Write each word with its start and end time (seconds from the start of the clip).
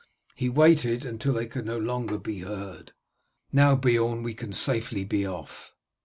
He 0.35 0.49
waited 0.49 1.05
until 1.05 1.33
they 1.33 1.45
could 1.45 1.67
no 1.67 1.77
longer 1.77 2.17
be 2.17 2.39
heard. 2.39 2.93
"Now, 3.51 3.75
Beorn, 3.75 4.23
we 4.23 4.33
can 4.33 4.51
safely 4.51 5.03
be 5.05 5.27
off." 5.27 5.75